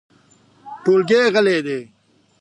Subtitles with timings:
[0.83, 1.79] ټولګی غلی دی.